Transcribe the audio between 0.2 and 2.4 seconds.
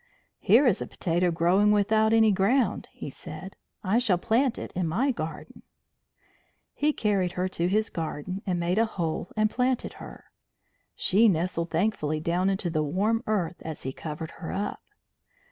"Here is a potato growing without any